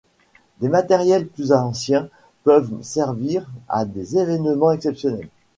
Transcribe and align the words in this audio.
Des 0.61 0.67
matériels 0.67 1.27
plus 1.27 1.51
anciens 1.51 2.09
peuvent 2.43 2.81
servir 2.81 3.47
à 3.69 3.85
des 3.85 4.17
évènements 4.17 4.71
exceptionnels. 4.71 5.29